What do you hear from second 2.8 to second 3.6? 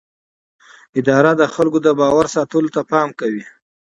پام کوي.